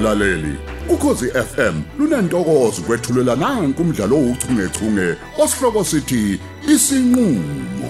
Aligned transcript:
mlaleli 0.00 0.54
ukhosi 0.88 1.30
FM 1.30 1.82
lunantokozo 1.98 2.82
kwethulela 2.82 3.36
nanku 3.36 3.82
umdlalo 3.82 4.16
ouchungechunge 4.16 5.16
osihloko 5.38 5.84
sithi 5.84 6.40
isinqulo 6.72 7.88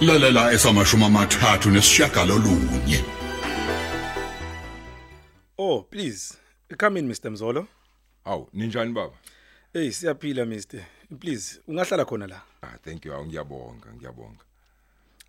lalela 0.00 0.52
esamashuma 0.52 1.06
amathathu 1.06 1.70
nesishagalolunye 1.70 3.04
Oh, 5.58 5.82
please. 5.82 6.36
Come 6.76 6.96
in 6.96 7.08
Mr 7.08 7.30
Mzolo. 7.30 7.66
Hawu, 8.24 8.48
ninjani 8.52 8.92
baba? 8.92 9.14
Hey, 9.72 9.90
siyaphila 9.90 10.44
Mr. 10.44 10.80
Please, 11.20 11.60
ungahlala 11.68 12.04
khona 12.04 12.26
la. 12.26 12.40
Ah, 12.62 12.78
thank 12.84 13.04
you. 13.04 13.12
Ngiyabonga, 13.12 13.86
ngiyabonga. 13.96 14.44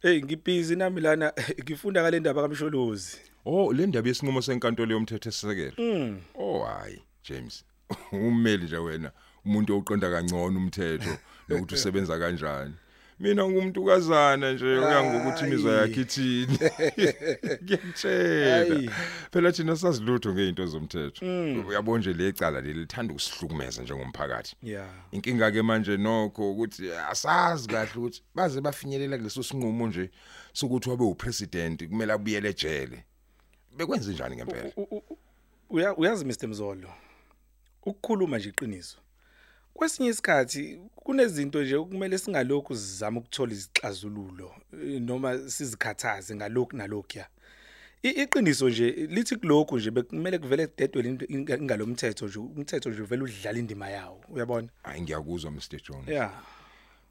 Hey, 0.01 0.21
ngibhizi 0.21 0.75
nami 0.75 1.01
lana 1.01 1.33
ngifunda 1.63 2.01
ngale 2.01 2.19
ndaba 2.19 2.41
kaMsholozi. 2.41 3.17
Oh, 3.45 3.73
le 3.73 3.87
ndaba 3.87 4.07
yesinqumo 4.07 4.41
senkantolo 4.41 4.93
yomthetho 4.93 5.29
esisekelo. 5.29 5.73
Mm. 5.77 6.21
Oh, 6.35 6.63
hayi, 6.63 7.01
James. 7.23 7.63
Ummeli 8.11 8.65
nje 8.65 8.77
wena, 8.77 9.11
umuntu 9.45 9.77
oqonda 9.77 10.09
kangcono 10.09 10.57
umthetho 10.59 11.17
nokuthi 11.49 11.75
usebenza 11.75 12.19
kanjani. 12.19 12.73
Mina 13.19 13.49
ngumuntu 13.49 13.85
kazana 13.85 14.53
nje 14.53 14.65
uyangokuthi 14.65 15.45
imizwa 15.45 15.73
yakhe 15.73 16.01
ithini. 16.01 16.59
Ngiyakutshela. 17.63 18.75
Hayi. 18.75 18.89
Phela 19.31 19.51
thina 19.51 19.75
sazilutho 19.75 20.33
ngeinto 20.33 20.65
zomthetho. 20.65 21.25
Uyabona 21.67 21.99
nje 21.99 22.13
le 22.13 22.31
cala 22.31 22.61
leli 22.61 22.79
lithanda 22.79 23.13
ukusihlukumeza 23.13 23.83
njengomphakathi. 23.83 24.55
Yeah. 24.63 24.89
Inkinga 25.11 25.51
ke 25.51 25.61
manje 25.61 25.97
nokho 25.97 26.51
ukuthi 26.51 26.91
asazi 26.91 27.67
kahle 27.67 27.91
ukuthi 27.95 28.21
baze 28.35 28.61
bafinyelela 28.61 29.17
kuleso 29.17 29.43
sinqumo 29.43 29.87
nje 29.87 30.09
sokuthi 30.53 30.89
wabe 30.89 31.03
upresident 31.03 31.87
kumele 31.87 32.13
abuyele 32.13 32.49
ejele. 32.49 33.03
Bekwenze 33.77 34.11
njani 34.11 34.35
ngempela? 34.35 34.71
Uya 35.69 35.95
uyazi 35.95 36.25
Mr 36.25 36.47
Mzolo. 36.47 36.89
Ukukhuluma 37.85 38.37
nje 38.37 38.49
iqiniso. 38.49 38.97
Kwesinye 39.73 40.09
isikhathi 40.09 40.79
kunezinto 40.95 41.63
nje 41.63 41.75
okumele 41.75 42.17
singalokhu 42.17 42.75
sizama 42.75 43.19
ukuthola 43.19 43.51
izixazululo 43.51 44.51
eh, 44.73 45.01
noma 45.01 45.49
sizikhathaze 45.49 46.35
ngalokhu 46.35 46.75
nalokhu 46.77 47.17
ya. 47.17 47.27
I- 48.03 48.09
Iqiniso 48.23 48.69
nje 48.69 48.89
lithi 48.91 49.35
kulokhu 49.35 49.77
nje 49.77 49.91
bekumele 49.91 50.37
kuvele 50.39 50.67
kudedwe 50.67 51.01
into 51.03 51.25
ingalomthetho 51.25 52.25
nje 52.27 52.39
umthetho 52.39 52.89
nje 52.89 53.01
uvela 53.01 53.23
udlala 53.23 53.59
indima 53.59 53.89
yawo 53.89 54.21
uyabona? 54.29 54.67
Hayi 54.83 55.01
ngiyakuzwa 55.01 55.51
Mr 55.51 55.81
Jones. 55.89 56.07
Yeah. 56.07 56.43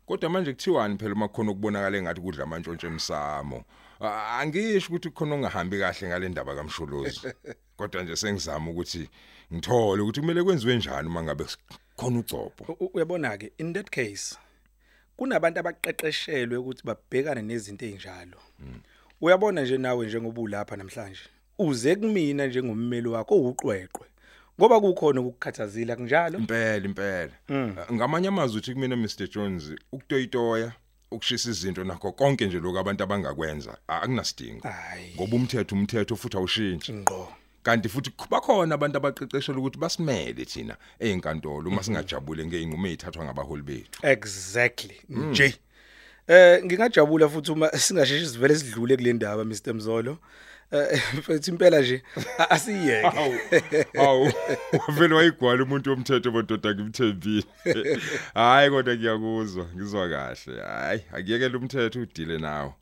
Kodwa 0.06 0.30
manje 0.30 0.52
kuthiwani 0.52 0.98
phela 0.98 1.14
makhona 1.14 1.50
ukubonakala 1.50 1.98
engathi 1.98 2.20
kudla 2.20 2.44
amantshontshe 2.44 2.86
emsamo. 2.86 3.64
A- 4.03 4.39
Angisho 4.41 4.89
ukuthi 4.89 5.11
khona 5.11 5.34
ongahambi 5.34 5.78
kahle 5.78 6.08
ngale 6.08 6.28
ndaba 6.28 6.55
kaMsholozi. 6.55 7.20
Kodwa 7.77 8.03
nje 8.03 8.17
sengizama 8.17 8.70
ukuthi 8.70 9.08
ngithole 9.55 10.03
ukuthi 10.03 10.20
kumele 10.20 10.42
kwenziwe 10.42 10.77
njani 10.77 11.08
uma 11.08 11.22
ngabe 11.22 11.45
khona 11.97 12.19
ucopho. 12.19 12.64
U- 12.73 12.84
u- 12.84 12.91
uyabona 12.95 13.39
ke 13.39 13.53
in 13.58 13.73
that 13.73 13.91
case 13.91 14.36
kunabantu 15.17 15.61
abaqeqeshelwe 15.61 16.56
ukuthi 16.56 16.83
babhekane 16.86 17.42
nezinto 17.42 17.84
ezinjalo 17.86 18.39
uyabona 19.20 19.62
nje 19.62 19.78
nawe 19.78 20.06
njengoba 20.06 20.41
ulapha 20.41 20.77
namhlanje 20.77 21.20
uze 21.58 21.97
kumina 21.97 22.47
njengommeli 22.47 23.08
wakho 23.08 23.34
owuqweqwe 23.34 24.06
ngoba 24.58 24.80
kukhona 24.80 25.20
ukukhathazila 25.20 25.97
kunjalo 25.97 26.39
Impela 26.39 26.84
impela. 26.86 27.33
Ngamanye 27.92 28.28
amazwi 28.28 28.58
uthi 28.58 28.75
kumina 28.75 28.97
Mr 28.97 29.28
Jones 29.28 29.70
ukutoyitoya 29.92 30.73
ukushisa 31.12 31.50
izinto 31.50 31.84
nakho 31.84 32.12
konke 32.12 32.46
nje 32.46 32.60
lokho 32.60 32.78
abantu 32.78 33.02
abangakwenza 33.02 33.78
akunasidingo. 33.88 34.68
Ngoba 35.16 35.36
umthetho 35.36 35.74
umthetho 35.74 36.16
futhi 36.16 36.36
awushintshi. 36.36 36.92
ngqo. 36.92 37.32
Kanti 37.62 37.88
futhi 37.88 38.10
bakhona 38.30 38.74
abantu 38.74 38.96
abaqeqeshelwe 38.96 39.60
ukuthi 39.60 39.78
basimele 39.78 40.45
thina 40.45 40.77
ezinkantolo 40.98 41.68
uma 41.70 41.83
singajabule 41.83 42.46
ngeinqumo 42.46 42.86
ezithathwa 42.86 43.24
ngabaholi 43.24 43.62
bethu. 43.62 43.98
Exactly. 44.02 44.96
Nje. 45.08 45.55
Eh 46.28 46.64
ngingajabula 46.64 47.29
futhi 47.29 47.52
uma 47.52 47.68
singasheshi 47.84 48.27
sivele 48.27 48.55
sidlule 48.56 48.96
kule 48.96 49.12
ndaba 49.12 49.44
Mr 49.44 49.74
Mzolo. 49.74 50.18
Eh 50.72 51.00
futhi 51.22 51.50
impela 51.50 51.80
nje 51.80 52.02
asiyeke 52.48 53.06
awu 53.98 54.33
vele 54.88 55.14
wayigwala 55.14 55.62
umuntu 55.62 55.90
womthetho 55.90 56.30
bododa 56.30 56.74
ngimthembile 56.74 57.44
hayi 58.34 58.70
kodwa 58.70 58.96
ngiyakuzwa 58.96 59.66
ngizwa 59.77 60.08
kahle. 60.08 60.62
Hayi 60.62 61.05
akuyekela 61.12 61.58
umthetho 61.58 62.00
udile 62.00 62.38
nawo 62.38 62.74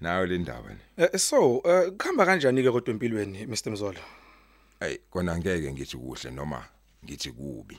nayo 0.00 0.26
le 0.26 0.38
ndaba 0.38 0.68
le. 0.68 0.78
Eh, 0.96 1.18
so 1.18 1.62
eh, 1.64 1.92
kuhamba 1.92 2.26
kanjani 2.26 2.62
ke 2.62 2.70
kodwa 2.70 2.90
empilweni 2.94 3.46
Mr 3.46 3.70
Mzolo? 3.70 4.00
Hey 4.80 4.96
kona 5.10 5.38
ngeke 5.38 5.72
ngithi 5.72 5.96
kuhle 5.96 6.30
noma 6.30 6.64
ngithi 7.04 7.30
kubi. 7.30 7.78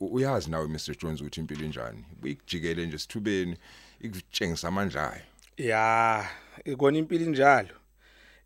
Uyazi 0.00 0.50
nawe 0.50 0.68
Mr 0.68 0.96
Jones 0.98 1.20
ukuthi 1.20 1.40
impilo 1.40 1.64
enjani 1.64 2.04
uyikujikele 2.22 2.86
nje 2.86 2.98
sithubeni 2.98 3.56
ikutshengisa 4.00 4.68
amandla 4.68 5.12
ayo. 5.12 5.22
Ya, 5.56 6.28
ikona 6.64 6.98
impilo 6.98 7.26
njalo. 7.26 7.74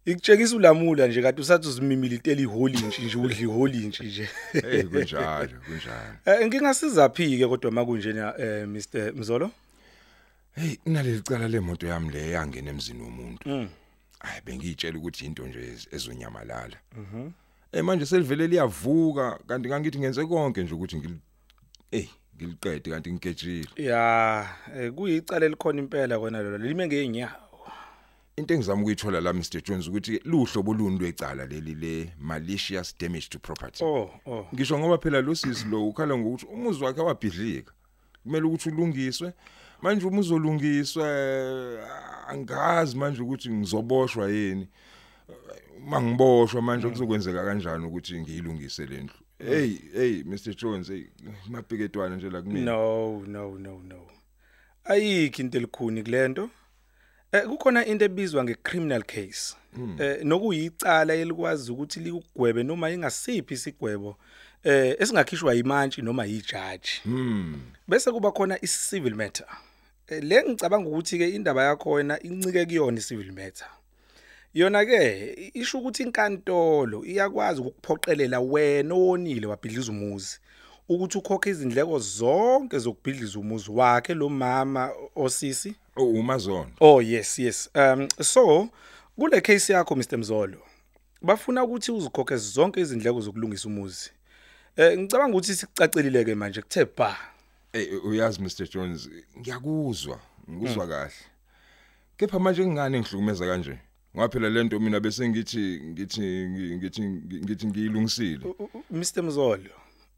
Ikutshengisa 0.08 0.56
ulamula 0.56 1.06
nje 1.06 1.22
kade 1.22 1.40
usathi 1.40 1.68
uzimimile 1.68 2.14
iteli 2.16 2.42
iholi 2.42 2.78
nje 2.78 3.02
nje 3.02 3.16
udli 3.18 3.42
iholi 3.42 3.78
nje 3.78 4.04
nje. 4.04 4.28
hey 4.52 4.82
kunjalo 4.82 5.48
kunjalo 5.66 6.14
Eh 6.26 6.46
ngingasiza 6.46 7.08
phi 7.08 7.38
ke 7.38 7.46
kodwa 7.48 7.70
makunjena 7.70 8.34
eh 8.38 8.68
Mr 8.68 9.12
Mzolo? 9.14 9.50
Hey, 10.54 10.76
naleli 10.86 11.20
cala 11.22 11.48
lemoto 11.48 11.86
yami 11.86 12.10
le 12.12 12.30
yangena 12.30 12.70
emzini 12.70 13.02
womuntu. 13.02 13.68
Hayi 14.18 14.40
bengiyitshela 14.46 14.98
ukuthi 14.98 15.24
into 15.26 15.46
nje 15.46 15.58
ez- 15.58 15.86
ezonyamalala. 15.94 16.76
Mhm. 16.96 17.30
Eh 17.72 17.84
manje 17.84 18.06
selivele 18.06 18.46
liyavuka 18.46 19.38
kanti 19.46 19.68
ngangithi 19.68 19.98
ngenze 19.98 20.24
konke 20.26 20.62
nje 20.62 20.74
ukuthi 20.74 20.96
ngil 20.96 21.14
eh 21.92 22.08
ngiliqede 22.36 22.90
kanti 22.90 23.12
ngigejile. 23.12 23.68
Ya, 23.76 24.48
eh, 24.76 24.92
kuyicala 24.92 25.46
elikhona 25.46 25.78
impela 25.78 26.18
kona 26.18 26.42
lolo 26.42 26.58
lime 26.58 26.86
ngeenyawo. 26.86 27.47
Into 28.38 28.54
engizama 28.54 28.82
ukuyithola 28.82 29.20
la 29.20 29.32
Mr 29.32 29.62
Jones 29.62 29.88
ukuthi 29.88 30.20
luhlobo 30.24 30.74
luni 30.74 30.98
lwecala 30.98 31.46
leli 31.46 31.74
le 31.74 32.12
malicious 32.20 32.94
damage 32.98 33.28
to 33.28 33.38
property. 33.38 33.84
Oh, 33.84 34.10
oh. 34.26 34.46
Ngisho 34.54 34.78
ngoba 34.78 34.98
phela 34.98 35.20
lo 35.20 35.34
sisi 35.34 35.66
lo 35.66 35.88
ukhala 35.88 36.18
ngokuthi 36.18 36.46
umuzi 36.46 36.84
wakhe 36.84 37.00
wabhidlika. 37.00 37.72
Kumele 38.22 38.46
ukuthi 38.46 38.68
ulungiswe. 38.68 39.32
Manje 39.82 40.06
uma 40.06 40.20
uzolungiswa 40.20 41.08
angazi 42.28 42.96
manje 42.96 43.22
ukuthi 43.22 43.50
ngizoboshwa 43.50 44.30
yini. 44.30 44.68
Mangiboshwa 45.86 46.62
manje 46.62 46.88
kuzokwenzeka 46.88 47.44
kanjani 47.44 47.86
ukuthi 47.86 48.20
ngiyilungise 48.20 48.86
lendlu. 48.86 49.14
Hey, 49.38 49.78
hey 49.92 50.22
Mr 50.22 50.54
Jones, 50.54 50.88
hey 50.88 51.04
mabheketwana 51.48 52.16
nje 52.16 52.30
la 52.30 52.42
kumina. 52.42 52.72
No, 52.72 53.22
no, 53.26 53.58
no, 53.58 53.82
no. 53.84 54.06
Ayikho 54.84 55.42
into 55.42 55.58
elikhuni 55.58 56.02
kulento. 56.02 56.50
Eh 57.32 57.44
kukhona 57.46 57.86
into 57.86 58.04
ebizwa 58.04 58.44
ngecriminal 58.44 59.02
case. 59.02 59.56
Eh 59.98 60.24
nokuyicala 60.24 61.14
elikwazi 61.14 61.72
ukuthi 61.72 62.00
likugwebe 62.00 62.62
noma 62.62 62.90
ingasiphi 62.90 63.54
isigwebo 63.54 64.16
eh 64.64 64.96
esingakhishwa 64.98 65.54
imantshi 65.54 66.02
noma 66.02 66.24
yijaji. 66.24 67.00
Hmm. 67.02 67.60
Bese 67.88 68.12
kuba 68.12 68.32
khona 68.32 68.58
i-civil 68.62 69.14
matter. 69.14 69.46
Eh, 70.08 70.22
Le 70.22 70.42
ngicabanga 70.42 70.88
ukuthi 70.88 71.18
ke 71.18 71.28
indaba 71.28 71.64
yakho 71.64 71.90
wena 71.90 72.22
incike 72.22 72.66
kuyona 72.66 72.98
i-civil 72.98 73.32
matter. 73.32 73.68
Yona 74.54 74.84
ke 74.86 75.50
isho 75.54 75.78
ukuthi 75.78 76.02
inkantolo 76.02 77.04
iyakwazi 77.04 77.60
ukuphoqelela 77.60 78.40
wena 78.40 78.94
owonile 78.94 79.46
wabhidliza 79.46 79.92
umuzi 79.92 80.38
ukuthi 80.88 81.18
ukhokhe 81.18 81.50
izindleko 81.50 81.98
zonke 81.98 82.78
zokubhidliza 82.78 83.38
umuzi 83.38 83.70
wakhe 83.70 84.14
lo 84.14 84.28
mama 84.28 84.90
osisi. 85.16 85.74
Oh 85.98 86.04
umazondo. 86.04 86.72
Oh 86.80 87.00
yes 87.00 87.38
yes. 87.38 87.70
Um 87.74 88.08
so 88.20 88.68
kule 89.16 89.40
case 89.40 89.72
yakho 89.72 89.96
Mr 89.96 90.18
Mzolo 90.18 90.58
bafuna 91.22 91.64
ukuthi 91.64 91.92
uzikhokhe 91.92 92.36
zonke 92.36 92.80
izindleko 92.80 93.20
zokulungisa 93.20 93.68
umuzi. 93.68 94.10
Eh 94.76 94.98
ngicabanga 94.98 95.36
ukuthi 95.36 95.54
sikucacelile 95.54 96.24
ke 96.24 96.34
manje 96.34 96.62
kuthe 96.62 96.84
ba. 96.96 97.16
Hey 97.72 97.96
uyazi 98.04 98.40
Mr 98.42 98.68
Jones, 98.68 99.08
ngiyakuzwa, 99.38 100.20
ngikuzwa 100.50 100.88
kahle. 100.88 101.12
Kepha 102.16 102.38
manje 102.38 102.66
ngingane 102.66 103.00
ngihlukumeza 103.00 103.46
kanje. 103.46 103.78
Ngaphela 104.16 104.50
lento 104.50 104.80
mina 104.80 105.00
bese 105.00 105.28
ngithi 105.28 105.80
ngithi 105.84 106.48
ngithi 106.76 107.02
ngithi 107.44 107.66
ngiyilungisile. 107.66 108.54
Mr 108.90 109.22
Mzolo 109.22 109.70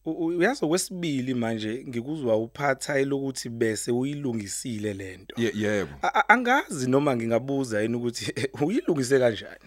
uyazi 0.05 0.65
okwesibili 0.65 1.35
manje 1.35 1.85
ngikuzwa 1.89 2.37
uphatha 2.37 2.99
elokuthi 2.99 3.49
bese 3.49 3.91
uyilungisile 3.93 4.95
lento. 4.95 5.35
Ye- 5.43 5.53
Yebo. 5.55 5.91
Angazi 6.29 6.91
noma 6.91 7.17
ngingabuza 7.17 7.83
yini 7.83 7.97
ukuthi 7.97 8.33
uyilungise 8.61 9.19
kanjani. 9.19 9.67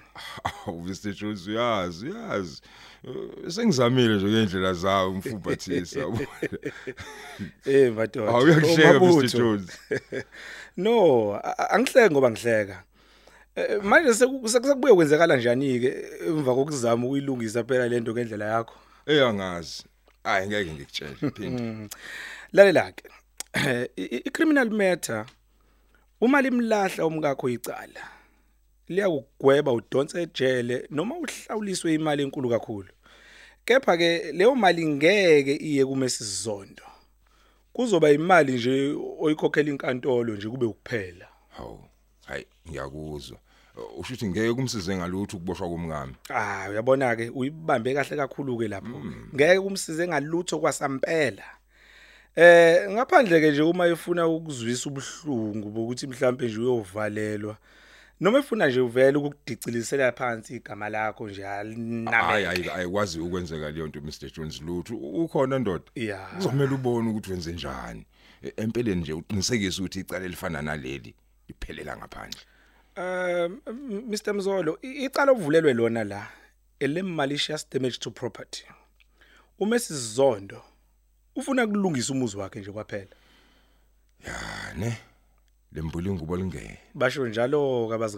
Awu 0.68 0.81
Mr 0.81 1.13
Jones 1.13 1.47
uyazi, 1.47 2.09
uyazi. 2.09 2.62
Eh, 3.03 3.51
Sengizamile 3.51 4.15
nje 4.15 4.25
ngendlela 4.27 4.74
zawo 4.74 5.12
umfubathisa. 5.12 6.00
Eh 7.65 7.94
madoda. 7.94 8.31
Awuyakuhleka 8.31 8.94
Mr 8.94 8.97
Umabutho. 9.01 9.38
Jones. 9.38 9.68
No, 10.77 11.33
a- 11.35 11.57
a- 11.57 11.69
angihleki 11.69 12.13
ngoba 12.13 12.31
ngihleka. 12.31 12.83
Eh, 13.56 13.83
manje 13.83 14.13
sekubuye 14.13 14.94
kwenzekala 14.95 15.35
njani 15.38 15.80
ke 15.80 16.03
emva 16.27 16.56
kokuzama 16.56 17.06
ukuyilungisa 17.06 17.63
phela 17.63 17.88
lento 17.88 18.12
ngendlela 18.13 18.45
yakho 18.45 18.75
eyangazi 19.06 19.83
hayi 20.23 20.47
ngeke 20.47 20.71
ngikutshele 20.71 21.15
phinde. 21.35 21.89
Lalela 22.53 22.91
ke 22.91 23.09
i-criminal 23.95 24.69
matter 24.69 25.25
uma 26.21 26.41
limlahla 26.41 27.05
umkakho 27.05 27.49
icala 27.49 28.03
liyakugweba 28.89 29.71
udonse 29.73 30.21
ejele 30.21 30.87
noma 30.89 31.15
uhlawuliswe 31.15 31.93
imali 31.93 32.23
enkulu 32.23 32.49
kakhulu. 32.49 32.89
Kepha 33.65 33.97
ke 33.97 34.31
leyo 34.31 34.55
mali 34.55 34.85
ngeke 34.85 35.55
iye 35.55 35.85
kumesizondo. 35.85 36.83
Kuzoba 37.73 38.11
imali 38.11 38.53
nje 38.53 38.95
oyikhokhela 39.19 39.69
inkantolo 39.69 40.35
nje 40.35 40.49
kube 40.49 40.65
ukuphela. 40.65 41.27
Hawu 41.49 41.85
hayi 42.25 42.45
ngiyakuzwa. 42.69 43.37
Usho 43.75 44.13
ukuthi 44.13 44.27
ngeke 44.27 44.53
kumsize 44.53 44.97
ngalutho 44.97 45.37
ukuboshwa 45.37 45.69
komngami 45.69 46.13
ah 46.29 46.69
uyabona 46.69 47.15
ke 47.15 47.29
uyibambe 47.29 47.93
kahle 47.93 48.17
kakhulu 48.17 48.57
ke 48.57 48.67
lapho 48.67 49.01
ngeke 49.35 49.59
kumsize 49.59 50.07
ngalutho 50.07 50.59
kwasampela. 50.59 51.43
Eh 52.35 52.89
ngaphandle 52.89 53.41
ke 53.41 53.51
nje 53.51 53.61
uma 53.61 53.87
efuna 53.87 54.27
ukuzwisa 54.27 54.89
ubuhlungu 54.89 55.69
bokuthi 55.69 56.07
mhlambe 56.07 56.45
nje 56.45 56.59
uyovalelwa 56.59 57.57
noma 58.21 58.39
efuna 58.39 58.67
nje 58.67 58.79
uvele 58.79 59.17
ukukudicilisela 59.17 60.11
phansi 60.11 60.55
igama 60.55 60.89
lakho 60.89 61.29
nje 61.29 61.43
hayi 61.43 62.69
ayikwazi 62.75 63.19
ukwenzeka 63.19 63.71
leyo 63.71 63.87
nto 63.87 64.01
Mr 64.01 64.31
Jones 64.35 64.61
lutho. 64.61 64.95
Ukhona 64.95 65.59
ndoda? 65.59 65.83
Kuzomela 66.35 66.71
ubone 66.71 67.09
ukuthi 67.09 67.31
wenze 67.31 67.51
njani. 67.51 68.05
E- 68.43 68.53
empeleni 68.57 69.01
nje 69.01 69.13
uqinisekise 69.13 69.81
ukuthi 69.81 69.99
icala 69.99 70.25
elifana 70.25 70.61
naleli 70.61 71.15
liphelela 71.47 71.97
ngaphandle. 71.97 72.39
Um 72.98 73.62
Mr 74.10 74.34
Mzolo 74.34 74.78
icala 74.81 75.31
ovulelwe 75.31 75.74
lona 75.74 76.04
la 76.04 76.28
elemmalicious 76.80 77.69
damage 77.69 77.98
to 77.98 78.12
property. 78.12 78.66
Uma 79.60 79.80
sizondo 79.80 80.62
ufuna 81.36 81.68
kulungisa 81.68 82.13
umuzi 82.13 82.38
wakhe 82.38 82.60
nje 82.60 82.72
kwaphela? 82.72 83.16
Ya 84.25 84.74
ne 84.78 84.98
lembuli 85.72 86.12
ngubo 86.12 86.38
lingeke. 86.38 86.80
Basho 86.94 87.28
njalo 87.28 87.88
kabazi 87.90 88.18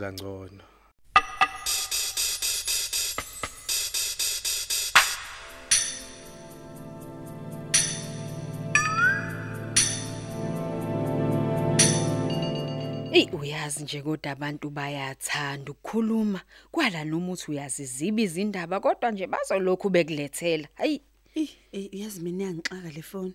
uyazi 13.75 13.83
nje 13.83 14.01
kodwa 14.01 14.31
abantu 14.31 14.69
bayathanda 14.69 15.71
ukukhuluma 15.71 16.41
kwala 16.71 17.03
noma 17.03 17.31
uthi 17.33 17.51
uyaziziba 17.51 18.21
izindaba 18.21 18.79
kodwa 18.79 19.11
nje 19.11 19.27
bazolokhu 19.27 19.89
bekulethela. 19.89 20.67
Hayi 20.75 21.01
Eh, 21.35 21.49
eh, 21.73 21.89
uyazi 21.93 22.21
mina 22.21 22.43
iyangixaka 22.43 22.89
le 22.95 23.01
phone. 23.01 23.33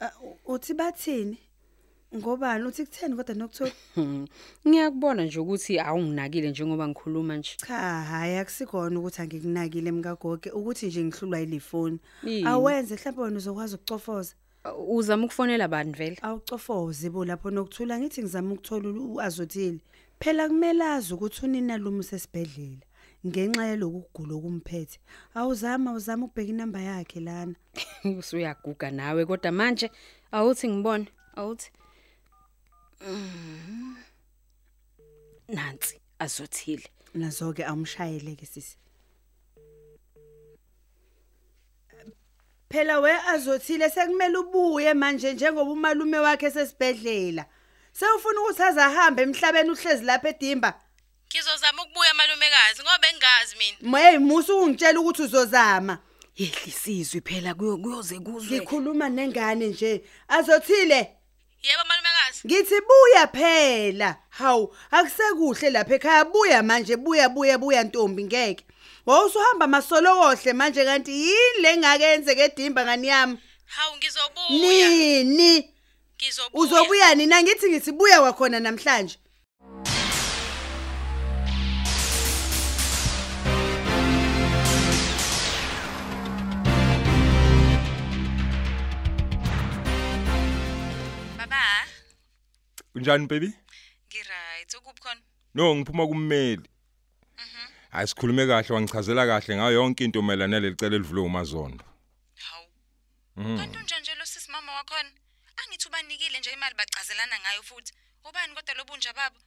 Ah, 0.00 0.10
u- 0.22 0.38
Uthi 0.54 0.74
bathini? 0.74 1.38
Ngobani 2.14 2.64
uthi 2.64 2.84
kutheni 2.86 3.16
kodwa 3.16 3.34
nokuthola? 3.34 3.72
hmm, 3.94 4.26
ngiyakubona 4.68 5.24
nje 5.24 5.38
ukuthi 5.40 5.78
awunginakile 5.80 6.50
njengoba 6.50 6.88
ngikhuluma 6.88 7.36
nje. 7.36 7.56
Cha, 7.66 7.76
hayi 8.04 8.36
akusikona 8.38 8.98
ukuthi 9.00 9.22
angikunakile 9.22 9.92
mkagoge 9.92 10.50
ukuthi 10.50 10.86
nje 10.86 11.04
ngihlulwa 11.04 11.40
ile 11.40 11.60
phone. 11.60 11.98
Yini? 12.22 12.46
Awenze 12.46 12.94
mhlawumbe 12.94 13.22
wena 13.22 13.36
uzokwazi 13.36 13.74
ukucofoza. 13.74 14.34
Uzama 14.88 15.24
ukufonela 15.24 15.68
bani 15.68 15.92
vele? 15.92 16.16
Awucofoze 16.22 17.10
bo 17.10 17.24
lapho 17.24 17.50
nokuthula 17.50 17.98
ngithi 17.98 18.22
ngizama 18.22 18.52
ukuthola 18.54 18.88
u- 18.88 19.14
uazothile. 19.14 19.78
Phela 20.20 20.48
kumele 20.48 20.84
azi 20.84 21.14
ukuthi 21.14 21.44
unina 21.46 21.76
lumi 21.78 22.02
sesibhedlela. 22.04 22.82
Ngenxa 23.26 23.66
yaloku 23.66 24.00
kugula 24.12 24.34
okumphethe. 24.34 24.98
Awuzama 25.34 25.92
uzama 25.92 26.26
ukubheka 26.26 26.50
inamba 26.50 26.80
yakhe 26.80 27.20
lana. 27.20 27.54
Usuyaguga 28.18 28.90
nawe 28.90 29.26
kodwa 29.26 29.52
manje 29.52 29.90
awuthi 30.32 30.68
ngibone 30.68 31.08
awuthi 31.36 31.70
Mhm. 33.00 33.94
Nansi 35.48 36.00
azothile. 36.18 36.88
Nazo 37.14 37.52
ke 37.54 37.64
awumshayele 37.64 38.34
ke 38.36 38.46
sisi. 38.46 38.76
Phela 42.70 43.00
we 43.00 43.10
azothile 43.10 43.90
sekumele 43.90 44.38
ubuye 44.38 44.94
manje 44.94 45.32
njengoba 45.32 45.70
umalume 45.70 46.18
wakhe 46.18 46.50
sesibhedlela. 46.50 47.44
Sewufuna 47.92 48.40
ukuthi 48.40 48.62
azahambe 48.62 49.22
emhlabeni 49.22 49.70
uhlezi 49.70 50.04
lapha 50.04 50.28
edimba. 50.28 50.74
Ngizozama 51.28 51.82
ukubuya 51.82 52.14
malumekazi 52.14 52.82
ngoba 52.82 52.98
bengazi 52.98 53.56
mina. 53.58 53.78
Moye 53.80 54.18
musu 54.18 54.58
ungitshela 54.58 55.00
ukuthi 55.00 55.22
uzozama. 55.22 55.98
Yehlisizwe 56.36 57.20
phela 57.20 57.54
kuyo 57.54 57.76
kuyoze 57.76 58.18
kuzwe. 58.18 58.58
Ngikhuluma 58.58 59.08
nengane 59.08 59.66
nje. 59.66 60.04
Azothile 60.28 61.18
Yebo 61.62 61.84
malumekazi. 61.88 62.40
Ngithi 62.46 62.80
buya 62.88 63.26
phela. 63.26 64.16
Hawu, 64.28 64.76
akusekuhle 64.90 65.70
lapha 65.70 65.94
ekhaya 65.94 66.24
buya 66.24 66.62
manje 66.62 66.96
buya 66.96 67.28
buya 67.28 67.58
buya 67.58 67.84
Ntombi 67.84 68.24
ngeke. 68.24 68.64
Wawusuhamba 69.08 69.66
masolokohle 69.66 70.52
manje 70.52 70.84
kanti 70.84 71.12
yini 71.12 71.62
lengakenze 71.62 72.34
kedimba 72.34 72.84
ngani 72.84 73.08
yami? 73.08 73.38
Hawu 73.64 73.96
ngizobuya. 73.96 74.88
Nini? 74.88 75.74
Ngizobuya. 76.16 76.62
Uzobuya 76.64 77.14
nina 77.14 77.42
ngithi 77.42 77.70
ngithi 77.70 77.92
buya 77.92 78.20
kwakhona 78.20 78.60
namhlanje. 78.60 79.16
Baba, 91.38 91.62
kunjani 92.92 93.26
baby 93.26 93.52
ngiright 94.08 94.74
ukuphi 94.78 95.00
khona? 95.02 95.20
no 95.54 95.74
ngiphuma 95.76 96.06
kummeli 96.06 96.62
hayi 97.90 98.08
sikhulume 98.08 98.46
kahle 98.46 98.74
wangichazela 98.74 99.26
kahle 99.26 99.56
ngayo 99.56 99.72
yonke 99.72 100.04
into 100.04 100.22
mayelana 100.22 100.56
naleli 100.56 100.76
cala 100.76 100.96
elivulwe 100.96 101.24
umazondo 101.24 101.84
Hawu. 102.34 102.68
Kanti 103.58 103.78
unjani 103.78 104.02
nje 104.02 104.14
lo 104.14 104.26
sisi 104.26 104.50
mama 104.50 104.72
wakhona? 104.72 105.10
Angithi 105.56 105.88
ubanikile 105.88 106.38
nje 106.38 106.52
imali 106.52 106.74
bacazelana 106.74 107.40
ngayo 107.40 107.62
futhi. 107.62 107.92
Ubani 108.28 108.54
kodwa 108.54 108.74
lobunja 108.74 109.12
babo? 109.12 109.38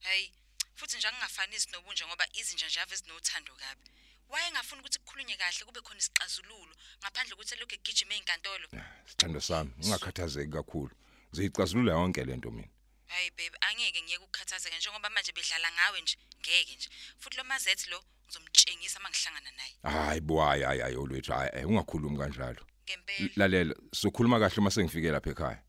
Hey, 0.00 0.30
futhi 0.74 0.96
nje 0.96 1.08
angingafanisi 1.08 1.68
nobunja 1.72 2.06
ngoba 2.06 2.26
izinja 2.32 2.66
nje 2.66 2.80
ave 2.80 2.96
zinothando 2.96 3.52
kabi. 3.54 3.90
Waye 4.28 4.50
ngafuna 4.50 4.80
ukuthi 4.80 4.98
kukhulunywe 4.98 5.36
kahle 5.36 5.64
kube 5.66 5.80
khona 5.80 5.98
isixazululo 5.98 6.74
ngaphandle 7.00 7.34
ukuthi 7.34 7.54
lokho 7.60 7.74
egijima 7.74 8.14
einkantolo. 8.14 8.66
sithando 9.06 9.40
sami 9.40 9.70
ungakhathazeki 9.84 10.52
kakhulu 10.52 10.94
ngizicazulula 11.30 11.92
yonke 11.92 12.24
lento 12.24 12.50
mina 12.50 12.71
Hayi 13.12 13.30
babe, 13.30 13.56
angeke 13.60 14.02
ngiyeke 14.02 14.24
ukukhathazeka 14.24 14.76
njengoba 14.78 15.10
manje 15.10 15.32
bedlala 15.32 15.68
ngawe 15.72 16.00
nje, 16.00 16.16
ngeke 16.40 16.74
nje. 16.76 16.88
Futhi 17.20 17.36
lo 17.36 17.44
mazethi 17.44 17.90
lo 17.90 17.98
ngizomtshengisa 18.26 19.00
mangihlangana 19.00 19.50
naye. 19.58 19.74
hayi 19.82 20.20
bo 20.20 20.40
hayi 20.44 20.62
hayi 20.62 20.80
hayi 20.80 20.96
olwethu 20.96 21.32
hayi 21.32 21.50
eh, 21.52 21.68
ungakhulumi 21.68 22.18
kanjalo 22.18 22.66
Ngempela. 22.88 23.28
lalela 23.36 23.74
sokhuluma 23.94 24.38
kahle 24.40 24.56
uma 24.58 24.70
sengifike 24.70 25.10
lapha 25.12 25.30
ekhaya 25.30 25.62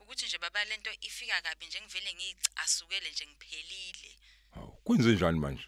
ukuthi 0.00 0.26
nje 0.26 0.38
baba 0.38 0.64
lento 0.64 0.90
ifika 1.00 1.42
kabi 1.42 1.66
nje 1.66 1.80
ngivele 1.80 2.14
ngicasukele 2.14 3.10
nje 3.10 3.26
ngiphelile 3.26 4.10
hawu 4.54 4.72
kwenze 4.84 5.10
njani 5.12 5.38
manje 5.38 5.64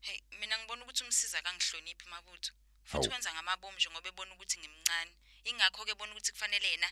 hey 0.00 0.20
mina 0.40 0.58
ngibona 0.58 0.82
ukuthi 0.84 1.04
umsiza 1.04 1.42
kangihloniphi 1.42 2.08
mabutho 2.08 2.52
Hawu. 2.52 2.69
Futhi 2.90 3.08
wenza 3.08 3.32
ngamabomu 3.32 3.76
nje 3.76 3.88
ngoba 3.90 4.08
ebona 4.08 4.32
ukuthi 4.34 4.58
ngimncane. 4.60 5.10
Ingakho 5.44 5.84
ke 5.84 5.90
ebona 5.92 6.12
ukuthi 6.12 6.32
kufanele 6.32 6.68
yena 6.70 6.88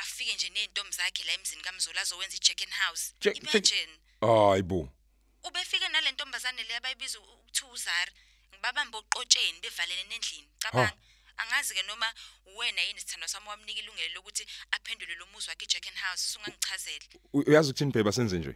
afike 0.00 0.34
nje 0.34 0.48
nezintombi 0.50 0.92
zakhe 0.96 1.24
la 1.24 1.32
emzini 1.32 1.62
kaMzola 1.62 2.00
azowenza 2.00 2.36
iJack 2.36 2.62
and 2.62 2.72
House 2.72 3.14
Jack- 3.20 3.34
Jack- 3.34 3.50
imagine 3.50 3.92
hayi 4.20 4.62
bo. 4.62 4.88
Ubefike 5.44 5.88
nale 5.88 6.12
ntombazane 6.12 6.62
le 6.62 6.76
abayibiza 6.76 7.18
u- 7.20 7.22
ukuthiwa 7.22 7.70
uzara 7.72 8.12
ngibabamba 8.54 8.98
oqotsheni 8.98 9.60
bevalele 9.60 10.00
endlini 10.00 10.48
cabanga 10.58 10.92
angazi 11.36 11.74
ke 11.74 11.82
noma 11.82 12.06
wena 12.56 12.82
yini 12.82 13.00
sithando 13.00 13.26
sami 13.28 13.48
wamnika 13.48 13.80
ilungelo 13.80 14.14
lokuthi 14.14 14.46
aphendule 14.70 15.14
lo 15.14 15.26
muzi 15.26 15.48
wakhe 15.50 15.64
iJack 15.64 15.86
and 15.88 15.96
House 15.98 16.22
sungangichazela 16.32 17.04
uyazi 17.32 17.70
ukuthini 17.70 17.92
bheba 17.92 18.12
senze 18.12 18.38
nje? 18.38 18.54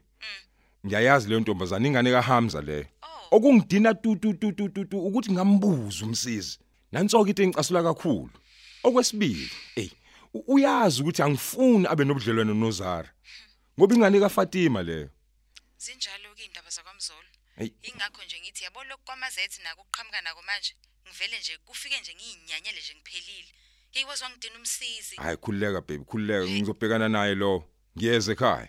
Ngiyayazi 0.87 1.29
leyo 1.29 1.41
ntombazana 1.41 1.87
ingane 1.89 2.11
kaHamza 2.11 2.61
leyo. 2.61 2.87
Oh. 3.03 3.29
okungidina 3.37 3.95
tu 3.95 4.17
tu 4.17 4.35
tu 4.35 4.53
tu 4.53 4.69
tu 4.69 4.85
tu 4.85 5.07
ukuthi 5.07 5.33
ngambuza 5.33 6.05
umsizi. 6.05 6.59
Nansoke 6.97 7.31
into 7.31 7.43
engicasula 7.43 7.83
kakhulu. 7.83 8.31
Okwesibili 8.83 9.51
ey 9.77 9.91
u- 10.35 10.45
uyazi 10.55 11.03
ukuthi 11.03 11.23
angifuni 11.23 11.87
abe 11.87 12.05
nobudlelwano 12.05 12.55
noZara. 12.55 13.11
Ngoba 13.79 13.95
ingane 13.95 14.21
kaFatima 14.21 14.83
leyo 14.83 15.11
zinjalo 15.79 16.35
ke 16.35 16.45
indaba 16.45 16.71
zakwaMzolo 16.71 17.29
Hey. 17.57 17.71
ingakho 17.83 18.25
nje 18.25 18.41
ngithi 18.41 18.65
yabo 18.65 18.85
lokho 18.85 19.03
kwamazethi 19.05 19.63
nako 19.63 19.81
ukuqhamuka 19.83 20.21
nako 20.21 20.43
manje 20.43 20.75
ngivele 21.09 21.39
nje 21.39 21.59
kufike 21.65 22.01
nje 22.01 22.15
ngiyinyanyele 22.15 22.81
nje 22.81 22.95
ngiphelile. 22.95 23.49
Hey 23.91 24.05
wazwangidina 24.05 24.57
umsizi. 24.57 25.17
Hayi 25.17 25.37
khulileka 25.37 25.81
baby 25.81 26.05
khulileka 26.05 26.47
ngizobhekana 26.51 27.09
naye 27.09 27.35
lo. 27.35 27.65
Ngiyeze 27.99 28.33
ekhaya. 28.33 28.69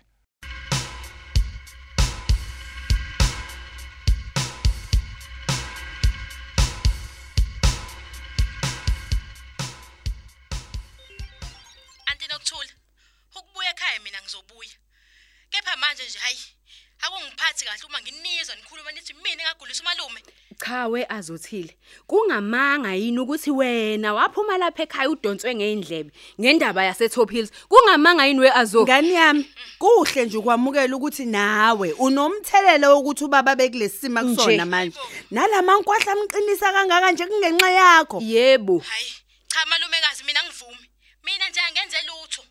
Kahle 17.67 17.85
uma 17.89 17.99
nginizwa 18.01 18.55
nikhuluma 18.55 18.91
nithi 18.91 19.13
mina 19.13 19.43
engagulisa 19.43 19.81
umalume 19.83 20.21
Cha 20.65 20.87
we 20.87 21.05
azothile. 21.09 21.77
Kungamanga 22.07 22.93
yini 22.95 23.19
ukuthi 23.19 23.51
wena 23.51 24.13
waphuma 24.13 24.57
lapha 24.57 24.83
ekhaya 24.83 25.09
udonswe 25.09 25.55
ngeindlebe 25.55 26.11
ngendaba 26.41 26.83
yase 26.83 27.09
Top 27.09 27.29
Hills. 27.31 27.51
Kungamanga 27.69 28.25
yini 28.25 28.39
we 28.39 28.49
azo? 28.51 28.83
ngani 28.83 29.13
yami 29.13 29.45
kuhle 29.79 30.25
nje 30.25 30.37
ukwamukela 30.37 30.95
ukuthi 30.95 31.25
nawe 31.25 31.93
unomthelelo 31.93 32.95
wokuthi 32.95 33.23
ubaba 33.23 33.55
bekulesima 33.55 34.23
kusona 34.23 34.53
Nje. 34.53 34.65
manje 34.65 34.97
nalamankwahla 35.31 36.11
amqinisa 36.11 36.73
kangaka 36.73 37.11
nje 37.11 37.25
kungenxa 37.25 37.69
yakho 37.71 38.19
Yebo. 38.21 38.79
hayi 38.79 39.13
cha 39.47 39.59
malumekazi 39.69 40.23
mina 40.23 40.39
ngivumi 40.43 40.89
mina 41.23 41.49
nje 41.49 41.59
angenze 41.59 41.97
lutho 42.07 42.41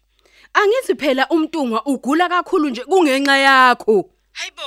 Angithi 0.55 0.95
phela 0.95 1.27
umntungwa 1.29 1.87
ugula 1.87 2.29
kakhulu 2.29 2.69
nje 2.71 2.85
kungenxa 2.85 3.37
yakho. 3.39 4.11
hayibo 4.33 4.63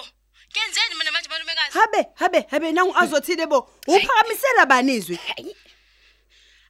kenzeni 0.54 0.96
mina 1.00 1.12
manje 1.12 1.30
malumekazi 1.30 1.59
habe 1.74 2.06
habe 2.16 2.46
habe 2.52 2.72
nangu 2.72 2.94
azothile 2.98 3.46
bo. 3.48 3.70
Uphakamisela 3.88 4.66
banizwi 4.66 5.20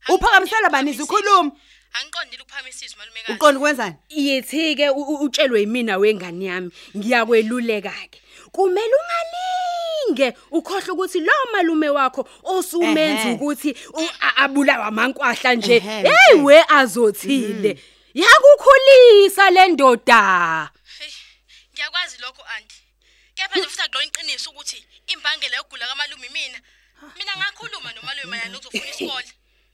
uphakamisela 0.10 0.70
banizwi 0.70 1.03
ukhuluma 1.03 1.51
angiqondile 1.94 2.41
ukuphakamisa 2.44 2.86
izwi 2.86 2.98
malumekazi 2.98 3.34
uqonda 3.34 3.60
kwenzani 3.60 3.96
Yithi 4.10 4.75
ke 4.75 4.89
u- 4.89 5.01
u- 5.13 5.22
utshelwe 5.25 5.60
yimina 5.60 5.98
wengane 5.98 6.46
yami. 6.46 6.72
Ngiyakweluleka 6.98 7.91
ke. 8.12 8.22
Kumele 8.51 8.94
ungalinge 9.01 10.38
ukhohle 10.51 10.91
ukuthi 10.91 11.20
lo 11.20 11.34
malume 11.51 11.89
wakho 11.89 12.27
osumenza 12.44 13.22
Ehhe. 13.24 13.34
ukuthi 13.34 13.75
u- 13.94 14.10
a- 14.22 14.36
abulawa 14.44 14.86
amankwahla 14.86 15.56
nje. 15.56 15.75
Ehhe, 15.75 16.01
Hey 16.08 16.36
we 16.41 16.63
azothile. 16.70 17.79
Yakukhulisa 18.13 19.50
le 19.50 19.68
ndoda. 19.68 20.70
Hey, 21.00 21.12
ngiyakwazi 21.74 22.18
lokho 22.22 22.44
anti 22.58 22.78
kepha 23.39 23.60
nje 23.60 23.69
futhi 23.69 23.81
akulo 23.81 24.03
iqiniso 24.03 24.50
ukuthi 24.50 24.86
imbangela 25.08 25.58
yokugula 25.58 25.88
kamalume 25.88 26.29
mina. 26.29 26.60
Mina 27.17 27.34
ngakhuluma 27.38 27.93
nomalume 27.93 28.29
mayana 28.31 28.58
ukuzofuna 28.58 28.89
isikole. 28.89 29.31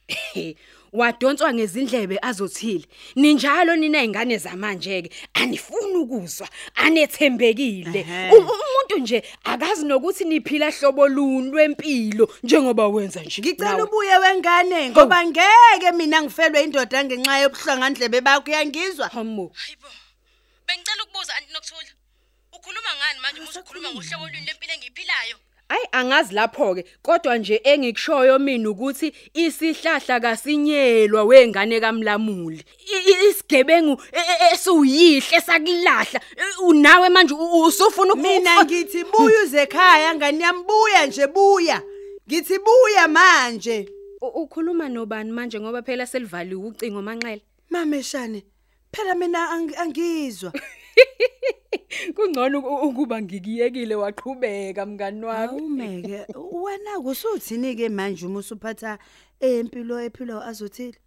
Wadonswa 0.93 1.53
ngezindlebe 1.53 2.19
azothile. 2.22 2.86
Ninjalo 3.15 3.75
nina 3.75 4.03
izingane 4.03 4.38
zamanje 4.38 5.01
ke 5.01 5.10
anifuni 5.34 5.98
ukuzwa, 5.98 6.48
anethembekile. 6.75 8.05
Umuntu 8.31 8.98
nje 9.00 9.24
akazi 9.43 9.86
nokuthi 9.86 10.25
niphila 10.25 10.72
hlobo 10.72 11.07
luni 11.07 11.51
lwempilo 11.51 12.29
njengoba 12.43 12.88
wenza 12.88 13.24
nje. 13.24 13.41
ngicela 13.41 13.84
ubuye 13.84 14.17
wengane 14.17 14.89
ngoba 14.89 15.25
ngeke 15.25 15.91
mina 15.91 16.22
ngifelwe 16.22 16.63
indoda 16.63 17.03
ngenxa 17.03 17.39
yobuhlangandlebe 17.39 18.22
bakho 18.22 18.51
uyangizwa? 18.51 19.07
Hayibo 19.10 19.51
bengicela 20.67 21.03
ukubuza 21.03 21.36
anti 21.36 21.53
nokuthula 21.53 21.94
ukhuluma 22.65 22.89
ngani 22.98 23.19
manje 23.22 23.39
uma 23.41 23.50
usukhuluma 23.50 23.89
ngohlobo 23.93 24.27
lwini 24.27 24.45
lempilo 24.45 24.74
engiyiphilayo? 24.74 25.36
Ay 25.69 25.84
angazi 25.91 26.34
lapho 26.34 26.75
ke 26.75 26.84
kodwa 27.01 27.38
nje 27.38 27.62
engikushoyo 27.63 28.39
mina 28.39 28.69
ukuthi 28.69 29.13
isihlahla 29.34 30.19
kasinyelwa 30.19 31.24
wengane 31.24 31.79
kaMlamuli. 31.79 32.63
Isigebengu 33.29 34.01
e- 34.12 34.17
e- 34.19 34.53
esuyihle 34.53 35.41
sakulahla. 35.41 36.19
E, 36.38 36.43
Unawe 36.63 37.10
manje 37.10 37.34
usufuna 37.34 38.15
mina 38.15 38.63
ngithi 38.63 39.03
buya 39.03 39.41
uze 39.43 39.62
ekhaya 39.62 40.15
ngani 40.15 40.43
yami 40.43 40.63
buya 40.63 41.05
nje 41.05 41.27
buya. 41.27 41.81
Ngithi 42.27 42.60
buya 42.60 43.07
manje. 43.07 43.89
Ukhuluma 44.22 44.89
nobani 44.89 45.31
manje 45.31 45.60
ngoba 45.60 45.81
phela 45.81 46.07
selivaliwe 46.07 46.67
ucingo 46.67 47.01
manxele? 47.01 47.41
Mameshane 47.69 48.43
phela 48.93 49.15
mina 49.15 49.50
ang- 49.51 49.75
angizwa. 49.77 50.51
kungcono 52.15 52.59
u- 52.59 52.81
ukuba 52.87 53.21
ngikiyekile 53.21 53.95
waqhubeka 53.95 54.85
mngani 54.85 55.25
wami 55.25 55.43
awumeke 55.59 56.17
wena 56.63 56.93
kusuthini 57.03 57.75
ke 57.75 57.89
manje 57.89 58.25
uma 58.25 58.39
usuphatha 58.39 58.91
empilo 59.39 59.95
ephilo 60.07 60.37
azothile 60.49 60.97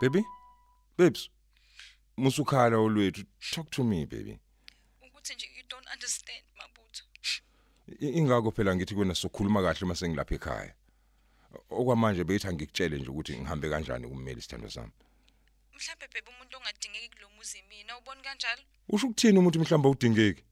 Baby? 0.00 0.24
Babes. 0.96 1.28
Musukhala 2.16 2.76
olwethu. 2.78 3.24
Talk 3.52 3.70
to 3.70 3.84
me, 3.84 4.04
baby. 4.06 4.38
ukuthi 5.02 5.34
nje 5.34 5.46
you 5.56 5.62
don't 5.68 5.86
understand 5.94 6.42
mabutho 6.42 6.46
I- 6.46 6.47
Ingakho 8.00 8.50
phela 8.50 8.76
ngithi 8.76 8.94
kuwena 8.94 9.14
sokhuluma 9.14 9.62
kahle 9.62 9.84
uma 9.84 9.94
sengilapha 9.94 10.34
ekhaya. 10.34 10.74
Okwamanje 11.70 12.24
beyithi 12.24 12.48
angikutshelwe 12.48 12.98
nje 12.98 13.08
ukuthi 13.10 13.38
ngihambe 13.38 13.70
kanjani 13.70 14.08
kummeli 14.08 14.38
isithando 14.38 14.70
sami. 14.70 14.92
mhlawumbe 15.74 16.06
bhebe 16.12 16.30
umuntu 16.30 16.56
ongadingeki 16.56 17.08
kulo 17.14 17.28
muzi 17.36 17.62
mina 17.68 17.98
uboni 17.98 18.22
kanjalo 18.22 18.62
Usho 18.88 19.06
ukuthini 19.06 19.38
umuntu 19.38 19.60
mhlamba 19.60 19.88
udingeki? 19.88 20.42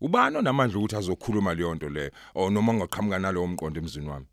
Ubani 0.00 0.36
onamandla 0.36 0.78
ukuthi 0.78 0.96
azokhuluma 0.96 1.54
leyo 1.54 1.74
nto 1.74 1.88
leyo 1.88 2.10
or 2.34 2.50
noma 2.52 2.72
ungaqhamuka 2.72 3.18
nalowo 3.18 3.46
mqondo 3.46 3.80
emzini 3.80 4.08
wami? 4.08 4.26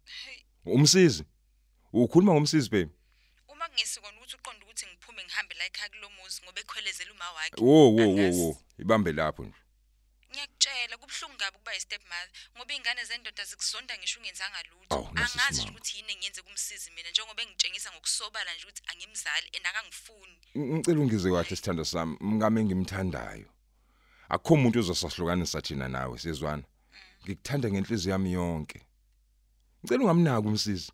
Umsizi. 0.66 1.24
Ukhuluma 1.94 2.34
ngomsizi 2.34 2.70
baby. 2.70 2.92
uma 3.48 3.66
kungesikona 3.70 4.18
ukuthi 4.18 4.36
uqonde 4.36 4.66
ukuthi 4.66 4.86
ngiphume 4.86 5.24
ngihambe 5.24 5.56
la 5.60 5.66
ekhaya 5.66 5.90
kulo 5.90 6.10
muzi 6.10 6.42
ngoba 6.44 6.60
ekhwelezela 6.62 7.12
uma 7.14 7.32
wakhe 7.32 7.62
Wo 7.64 7.92
wo 7.96 7.96
wo 7.96 8.04
Angazi. 8.04 8.42
wo. 8.42 8.58
Ibambe 8.80 9.12
lapho 9.12 9.44
nje. 9.44 9.60
Ngiyakutshela 10.66 10.98
kubhlungu 10.98 11.38
kabi 11.38 11.58
ukuba 11.58 11.74
yi-step 11.74 12.02
mother 12.10 12.30
ngoba 12.58 12.74
iy'ngane 12.74 13.04
zendoda 13.06 13.44
zikuzonda 13.46 13.98
ngisho 13.98 14.20
ungenzanga 14.20 14.64
lutho 14.70 14.96
Awu, 14.96 15.14
nasi 15.14 15.34
angazi 15.40 15.52
nje 15.52 15.62
simanga. 15.62 15.72
ukuthi 15.72 15.98
yini 15.98 16.12
engiyenze 16.14 16.42
kumsizi 16.42 16.92
mina 16.92 17.10
njengoba 17.10 17.42
engitshengisa 17.44 17.92
ngokusobala 17.92 18.54
nje 18.56 18.64
ukuthi 18.64 18.82
angimzali 18.92 19.48
and 19.58 19.66
akangifuni 19.68 20.38
Ngicela 20.56 21.00
ungize 21.00 21.30
kahle 21.32 21.56
sithando 21.56 21.86
sami, 21.86 22.18
mngame 22.22 22.64
ngimthandayo. 22.64 23.50
Akho 24.30 24.54
umuntu 24.54 24.80
ozosahlukanisa 24.80 25.62
thina 25.62 25.88
nawe 25.88 26.18
sizwana. 26.20 26.64
Ngikuthanda 27.24 27.70
ngenhliziyo 27.70 28.12
yami 28.12 28.32
yonke. 28.34 28.80
Ngicela 29.84 30.04
ungamnaki 30.04 30.48
umsizi. 30.48 30.92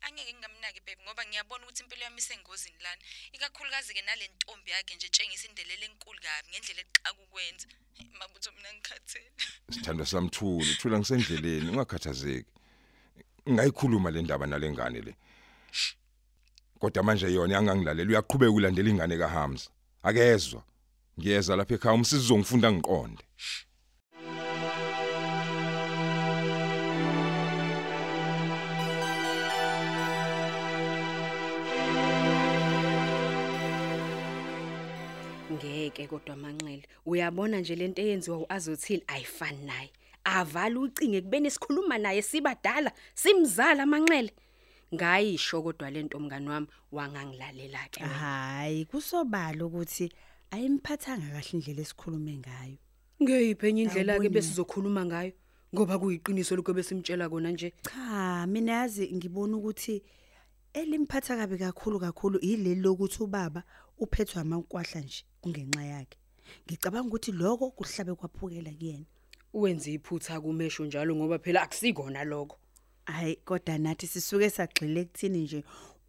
angeke 0.00 0.32
ngingamnaki 0.70 0.80
baby 0.86 1.02
ngoba 1.04 1.24
ngiyabona 1.26 1.64
ukuthi 1.64 1.82
impilo 1.82 2.02
yami 2.04 2.18
isengozini 2.18 2.76
lana 2.82 3.02
ikakhulukazi-ke 3.32 4.02
nale 4.02 4.30
ntombi 4.34 4.70
yakhe 4.70 4.94
nje 4.94 5.06
etshengisa 5.06 5.48
indelelo 5.48 5.84
enkulu 5.84 6.20
kabi 6.20 6.48
ngendlela 6.50 6.80
exaka 6.80 7.10
ukwenza 7.22 7.66
mabutho 8.18 8.50
mina 8.52 8.72
ngikhathele 8.72 9.30
Sithando 9.70 10.04
sami 10.06 10.30
thula, 10.30 10.72
thula 10.80 10.98
ngisendleleni, 10.98 11.70
ungakhathazeki. 11.70 12.50
Ngayikhuluma 13.48 14.10
le 14.10 14.22
ndaba 14.22 14.46
nalengane 14.46 15.00
le. 15.00 15.14
Kodwa 16.78 17.02
manje 17.02 17.26
yona 17.26 17.54
yangangilalela 17.54 18.10
uyaqhubeka 18.10 18.52
ulandela 18.52 18.90
ingane 18.90 19.18
kaHamza. 19.18 19.70
Akezwa. 20.02 20.62
Ngiyeza 21.18 21.56
lapha 21.56 21.74
ekhaya 21.74 21.94
umsizi 21.94 22.24
uzongifunda 22.24 22.72
ngiqonde. 22.72 23.24
Ngeke 35.50 36.06
kodwa 36.06 36.36
manxele. 36.36 36.84
Uyabona 37.06 37.60
nje 37.60 37.74
lento 37.74 38.02
eyenziwa 38.02 38.38
uazothile? 38.38 39.02
Ayifani 39.06 39.66
naye. 39.66 39.90
Avala 40.24 40.80
ucinge 40.80 41.20
kubeni 41.20 41.48
isikhuluma 41.48 41.98
naye 41.98 42.22
sibadala 42.22 42.92
simzala 43.14 43.86
manxele. 43.86 44.32
Ngayisho 44.94 45.62
kodwa 45.62 45.90
lento 45.90 46.18
mngani 46.18 46.48
wami 46.48 46.66
wangangilalela 46.92 47.88
ke 47.90 48.02
wena. 48.02 48.14
hayi 48.14 48.84
kusobala 48.84 49.66
ukuthi 49.66 50.12
ayimphathanga 50.50 51.30
kahle 51.32 51.50
indlela 51.52 51.82
esikhulume 51.82 52.36
ngayo. 52.38 52.76
Ngeyiphi 53.22 53.66
enye 53.68 53.82
indlela 53.82 54.12
ke 54.12 54.18
Awuboni. 54.18 54.34
besizokhuluma 54.34 55.04
ngayo? 55.04 55.32
Ngoba 55.74 55.98
kuyiqiniso 55.98 56.56
lokho 56.56 56.74
besimtshela 56.74 57.28
kona 57.28 57.50
nje. 57.50 57.72
Cha 57.82 58.46
mina 58.46 58.72
yazi 58.72 59.12
ngibona 59.14 59.56
ukuthi 59.56 60.02
elimphatha 60.74 61.36
kabi 61.36 61.58
kakhulu 61.58 62.00
kakhulu 62.00 62.38
ileli 62.38 62.80
lokuthi 62.80 63.22
ubaba 63.22 63.62
uphethwe 63.98 64.40
amankwahla 64.40 65.00
nje. 65.00 65.24
Kungenxa 65.40 65.82
yakhe. 65.84 66.18
Ngicabanga 66.66 67.08
ukuthi 67.08 67.32
lokho 67.32 67.70
kuhlabe 67.70 68.14
kwaphukela 68.14 68.70
kuyena. 68.70 69.06
Wenza 69.52 69.90
iphutha 69.90 70.40
kumesho 70.40 70.84
njalo 70.84 71.16
ngoba 71.16 71.38
phela 71.38 71.62
akusikona 71.62 72.24
lokho. 72.24 72.58
Hayi 73.04 73.36
kodwa 73.44 73.78
nathi 73.78 74.06
sisuke 74.06 74.50
sagxile 74.50 75.00
ekuthini 75.00 75.42
nje 75.42 75.64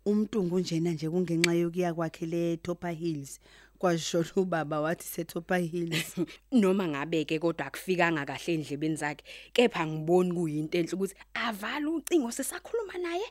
umntungu 0.05 0.59
njena 0.59 0.91
nje 0.91 1.09
kungenxa 1.09 1.53
yokuya 1.53 1.93
kwakhe 1.93 2.25
le 2.25 2.57
Topper 2.57 2.91
Hills. 2.91 3.39
Kwasho 3.77 4.23
ubaba 4.35 4.81
wathi 4.81 5.07
se 5.07 5.23
Topper 5.23 5.57
Hills. 5.57 6.15
Noma 6.51 6.87
ngabe 6.87 7.25
ke 7.25 7.39
kodwa 7.39 7.65
akufikanga 7.65 8.25
kahle 8.25 8.53
endlebeni 8.53 8.95
zakhe 8.95 9.23
kepha 9.53 9.87
ngiboni 9.87 10.33
kuyinto 10.33 10.77
enhle 10.77 10.93
ukuthi 10.95 11.15
avala 11.33 11.89
ucingo 11.89 12.31
sesakhuluma 12.31 12.97
naye. 12.97 13.25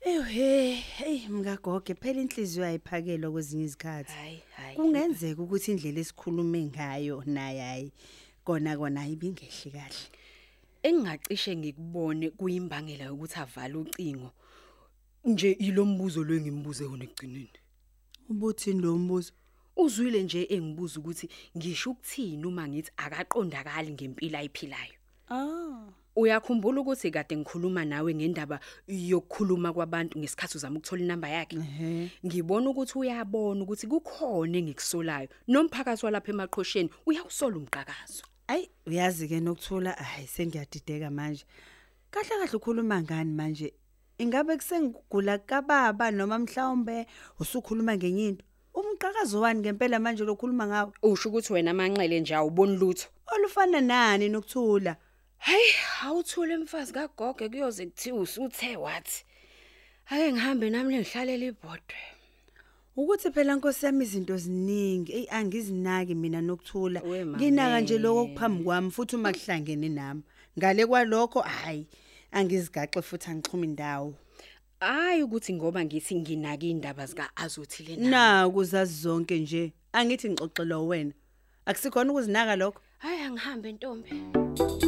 Ehe, 0.00 0.74
hey 0.74 1.28
mngagoge 1.28 1.94
phela 1.94 2.20
inhliziyo 2.20 2.66
ayiphakelwa 2.66 3.30
kwezinye 3.32 3.64
izikhathi. 3.64 4.42
Kungenzeka 4.76 5.42
ukuthi 5.42 5.70
indlela 5.72 6.00
esikhulume 6.00 6.60
ngayo 6.64 7.22
naye 7.26 7.60
hayi 7.60 7.92
kona 8.44 8.76
kona 8.78 9.00
ayibingehle 9.00 9.70
kahle. 9.74 10.06
engingacishe 10.82 11.56
ngikubone 11.56 12.30
kuyimbangela 12.30 13.04
yokuthi 13.10 13.38
avale 13.40 13.76
ucingo 13.82 14.30
nje 15.24 15.50
ilombuzo 15.52 16.24
lo 16.24 16.34
engimbuze 16.36 16.84
wona 16.84 17.04
ekugcineni 17.04 17.58
ubuthini 18.30 18.80
lo 18.80 18.96
mbuzo 18.96 19.32
uzwile 19.82 20.22
nje 20.22 20.46
engibuza 20.54 21.00
ukuthi 21.00 21.26
ngisho 21.56 21.90
ukuthini 21.90 22.46
uma 22.46 22.68
ngithi 22.68 22.90
akaqondakali 23.04 23.90
ngempilo 23.92 24.38
ayiphilayo 24.38 24.96
ah 25.30 25.90
uyakhumbula 26.18 26.80
ukuthi 26.80 27.10
kade 27.10 27.36
ngikhuluma 27.36 27.84
nawe 27.84 28.14
ngendaba 28.14 28.60
yokukhuluma 28.88 29.72
kwabantu 29.72 30.18
ngesikhathi 30.18 30.56
uzama 30.56 30.78
ukuthola 30.78 31.02
inamba 31.02 31.28
yakhe? 31.28 31.56
Ehe 31.56 32.10
ngibona 32.26 32.70
ukuthi 32.70 32.98
uyabona 32.98 33.62
ukuthi 33.62 33.86
kukhona 33.86 34.58
engikusolayo 34.58 35.28
nomphakathi 35.48 36.02
walapha 36.06 36.30
emaqhosheni 36.34 36.90
uyawusola 37.06 37.56
umqhakazo 37.56 38.24
ayi 38.48 38.70
uyazi 38.86 39.28
ke 39.28 39.40
nokuthula 39.40 39.92
hayi 39.92 40.26
sengiyadideka 40.26 41.10
manje. 41.10 41.44
Kahle 42.10 42.34
kahle 42.40 42.56
ukhuluma 42.56 43.02
ngani 43.02 43.32
manje? 43.32 43.74
Ingabe 44.18 44.56
kusengigula 44.56 45.38
kababa 45.38 46.10
noma 46.10 46.38
mhlawumbe 46.38 47.06
usukhuluma 47.40 47.96
ngenye 47.96 48.28
into? 48.28 48.44
Umqhakazo 48.74 49.40
wani 49.40 49.60
ngempela 49.60 49.98
manje 49.98 50.24
lokhuluma 50.24 50.66
ngawo? 50.66 50.92
Usho 51.02 51.28
ukuthi 51.28 51.52
wena 51.52 51.70
amanxele 51.70 52.20
nje 52.20 52.34
awuboni 52.34 52.76
lutho. 52.76 53.08
Olufana 53.34 53.80
nani 53.80 54.28
nokuthula? 54.28 54.96
Hayi, 55.38 55.70
awuthule 56.04 56.56
mfazi 56.56 56.92
kagogo 56.92 57.48
kuyoze 57.48 57.86
kuthiwa 57.86 58.20
usuthe 58.20 58.76
wathi. 58.76 59.24
Ake 60.06 60.32
ngihambe 60.32 60.70
nami 60.70 60.94
ngihlalele 60.98 61.46
ibhodwe. 61.46 61.96
ukuthi 62.96 63.30
phela 63.30 63.54
nkosi 63.56 63.86
yami 63.86 64.04
izinto 64.04 64.36
ziningi 64.36 65.12
ey 65.12 65.26
angizinaki 65.30 66.14
mina 66.14 66.40
nokuthula 66.40 67.00
We 67.02 67.24
mame. 67.24 67.38
nginaka 67.38 67.80
nje 67.80 67.98
lokho 67.98 68.26
kuphambi 68.26 68.64
kwami 68.64 68.90
futhi 68.90 69.16
uma 69.16 69.32
kuhlangene 69.32 69.88
nami 69.88 70.22
ngale 70.58 70.86
kwalokho 70.86 71.40
hayi 71.40 71.86
angizigaxe 72.32 73.02
futhi 73.02 73.30
angixhuma 73.30 73.64
indawo 73.64 74.14
Hayi 74.80 75.22
ukuthi 75.22 75.52
ngoba 75.54 75.84
ngithi 75.84 76.14
nginaka 76.14 76.66
indaba 76.66 77.06
zika 77.06 77.30
azothile 77.36 77.96
na. 77.96 78.10
na 78.42 78.50
kuzazi 78.50 79.02
zonke 79.02 79.38
nje 79.38 79.72
angithi 79.92 80.30
ngixoxelwa 80.30 80.82
wena 80.82 81.12
akusikhona 81.66 82.10
ukuzinaka 82.12 82.56
lokho 82.56 82.80
Hayi 82.98 83.22
angihambe 83.22 83.72
ntombi. 83.72 84.87